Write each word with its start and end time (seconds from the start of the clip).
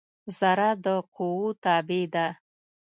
ذره 0.39 0.69
د 0.83 0.85
قوؤ 1.15 1.47
تابع 1.63 2.03
ده. 2.13 2.27